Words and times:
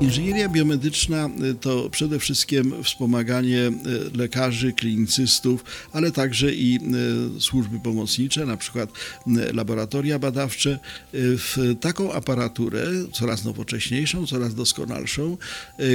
Inżynieria 0.00 0.48
biomedyczna 0.48 1.30
y, 1.50 1.54
to 1.54 1.90
przede 1.90 2.18
wszystkim 2.18 2.84
wspomaganie 2.84 3.58
y, 3.58 4.16
lekarzy, 4.16 4.72
klinicystów, 4.72 5.64
ale 5.92 6.12
także 6.12 6.54
i 6.54 6.80
y, 7.36 7.40
służby 7.40 7.80
pomocnicze, 7.80 8.46
na 8.46 8.56
przykład 8.56 8.90
laboratoria 9.54 10.18
badawcze, 10.18 10.78
w 11.12 11.74
taką 11.80 12.12
aparaturę 12.12 12.86
coraz 13.12 13.44
nowocześniejszą, 13.44 14.26
coraz 14.26 14.54
doskonalszą, 14.54 15.36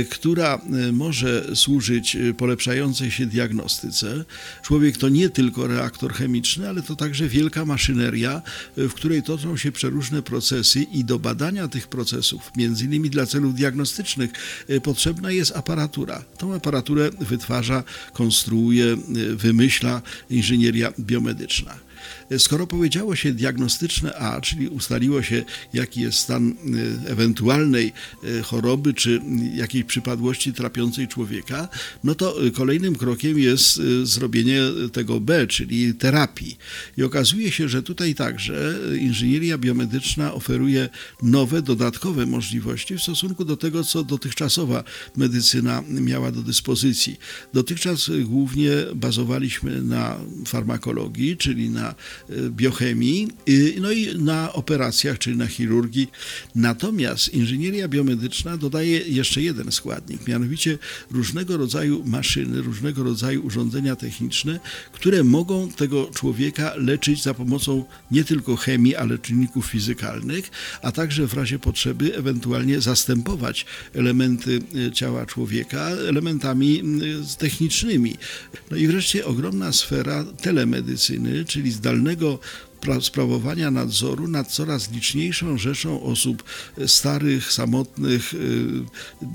która 0.09 0.61
może 0.93 1.55
służyć 1.55 2.17
polepszającej 2.37 3.11
się 3.11 3.25
diagnostyce. 3.25 4.25
Człowiek 4.63 4.97
to 4.97 5.09
nie 5.09 5.29
tylko 5.29 5.67
reaktor 5.67 6.13
chemiczny, 6.13 6.69
ale 6.69 6.81
to 6.81 6.95
także 6.95 7.27
wielka 7.27 7.65
maszyneria, 7.65 8.41
w 8.77 8.93
której 8.93 9.23
toczą 9.23 9.57
się 9.57 9.71
przeróżne 9.71 10.21
procesy 10.21 10.83
i 10.83 11.03
do 11.03 11.19
badania 11.19 11.67
tych 11.67 11.87
procesów, 11.87 12.51
między 12.57 12.85
innymi 12.85 13.09
dla 13.09 13.25
celów 13.25 13.55
diagnostycznych, 13.55 13.92
y, 14.69 14.81
potrzebna 14.81 15.31
jest 15.31 15.55
aparatura. 15.55 16.23
Tą 16.37 16.53
aparaturę 16.55 17.09
wytwarza, 17.19 17.83
konstruuje, 18.13 18.85
y, 18.85 19.35
wymyśla 19.35 20.01
inżynieria 20.29 20.93
biomedyczna. 20.99 21.75
Skoro 22.37 22.67
powiedziało 22.67 23.15
się 23.15 23.33
diagnostyczne 23.33 24.15
A, 24.15 24.41
czyli 24.41 24.67
ustaliło 24.67 25.23
się, 25.23 25.43
jaki 25.73 26.01
jest 26.01 26.19
stan 26.19 26.49
y, 26.49 27.09
ewentualnej 27.11 27.93
y, 28.23 28.43
choroby 28.43 28.93
czy 28.93 29.21
jakiejś 29.55 29.85
przypadłości 29.85 30.53
trapiącej 30.53 31.07
człowieka, 31.07 31.67
no 32.03 32.15
to 32.15 32.45
y, 32.45 32.51
kolejnym 32.51 32.95
krokiem 32.95 33.39
jest 33.39 33.81
zrobienie 34.03 34.61
tego 34.93 35.19
B, 35.19 35.47
czyli 35.47 35.93
terapii. 35.93 36.57
I 36.97 37.03
okazuje 37.03 37.51
się, 37.51 37.69
że 37.69 37.83
tutaj 37.83 38.15
także 38.15 38.79
inżynieria 38.99 39.57
biomedyczna 39.57 40.33
oferuje 40.33 40.89
nowe, 41.23 41.61
dodatkowe 41.61 42.25
możliwości 42.25 42.95
w 42.95 43.01
stosunku 43.01 43.45
do 43.45 43.57
tego, 43.57 43.83
co 43.83 44.03
dotychczasowa 44.03 44.83
medycyna 45.17 45.83
miała 45.89 46.31
do 46.31 46.41
dyspozycji. 46.41 47.17
Dotychczas 47.53 48.11
głównie 48.23 48.71
bazowaliśmy 48.95 49.81
na 49.81 50.17
farmakologii, 50.47 51.37
czyli 51.37 51.69
na 51.69 51.82
biochemii, 52.49 53.27
no 53.81 53.91
i 53.91 54.17
na 54.17 54.53
operacjach, 54.53 55.19
czyli 55.19 55.37
na 55.37 55.47
chirurgii. 55.47 56.07
Natomiast 56.55 57.33
inżynieria 57.33 57.87
biomedyczna 57.87 58.57
dodaje 58.57 58.99
jeszcze 58.99 59.41
jeden 59.41 59.71
składnik, 59.71 60.27
mianowicie 60.27 60.77
różnego 61.11 61.57
rodzaju 61.57 62.03
maszyny, 62.05 62.61
różnego 62.61 63.03
rodzaju 63.03 63.45
urządzenia 63.45 63.95
techniczne, 63.95 64.59
które 64.93 65.23
mogą 65.23 65.71
tego 65.71 66.09
człowieka 66.13 66.73
leczyć 66.75 67.23
za 67.23 67.33
pomocą 67.33 67.85
nie 68.11 68.23
tylko 68.23 68.55
chemii, 68.55 68.95
ale 68.95 69.17
czynników 69.17 69.65
fizykalnych, 69.65 70.51
a 70.81 70.91
także 70.91 71.27
w 71.27 71.33
razie 71.33 71.59
potrzeby 71.59 72.15
ewentualnie 72.15 72.81
zastępować 72.81 73.65
elementy 73.93 74.61
e, 74.87 74.91
ciała 74.91 75.25
człowieka 75.25 75.89
elementami 75.89 76.83
technicznymi. 77.37 78.15
No 78.71 78.77
i 78.77 78.87
wreszcie 78.87 79.25
ogromna 79.25 79.71
sfera 79.73 80.23
telemedycyny, 80.41 81.45
czyli 81.45 81.72
zdalnego 81.73 82.39
sprawowania 83.01 83.71
nadzoru 83.71 84.27
nad 84.27 84.51
coraz 84.51 84.91
liczniejszą 84.91 85.57
rzeszą 85.57 86.03
osób 86.03 86.43
starych, 86.87 87.51
samotnych, 87.51 88.33
y, 88.33 88.37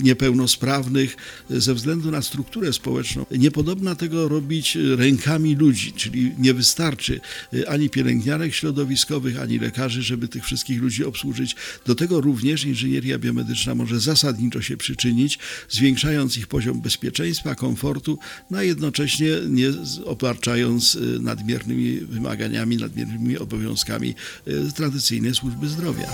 niepełnosprawnych 0.03 1.15
ze 1.49 1.73
względu 1.73 2.11
na 2.11 2.21
strukturę 2.21 2.73
społeczną. 2.73 3.25
Niepodobna 3.31 3.95
tego 3.95 4.27
robić 4.27 4.77
rękami 4.97 5.55
ludzi, 5.55 5.93
czyli 5.93 6.31
nie 6.37 6.53
wystarczy 6.53 7.21
y, 7.53 7.69
ani 7.69 7.89
pielęgniarek 7.89 8.53
środowiskowych, 8.53 9.39
ani 9.39 9.59
lekarzy, 9.59 10.01
żeby 10.01 10.27
tych 10.27 10.45
wszystkich 10.45 10.81
ludzi 10.81 11.05
obsłużyć. 11.05 11.55
Do 11.85 11.95
tego 11.95 12.21
również 12.21 12.65
inżynieria 12.65 13.19
biomedyczna 13.19 13.75
może 13.75 13.99
zasadniczo 13.99 14.61
się 14.61 14.77
przyczynić, 14.77 15.39
zwiększając 15.69 16.37
ich 16.37 16.47
poziom 16.47 16.81
bezpieczeństwa, 16.81 17.55
komfortu, 17.55 18.19
no 18.51 18.57
a 18.57 18.63
jednocześnie 18.63 19.29
nie 19.49 19.69
obarczając 20.05 20.95
y, 20.95 21.19
nadmiernymi 21.19 21.99
wymaganiami, 21.99 22.77
nadmiernymi 22.77 23.37
obowiązkami 23.41 24.15
y, 24.47 24.71
tradycyjnej 24.73 25.35
służby 25.35 25.67
zdrowia. 25.67 26.07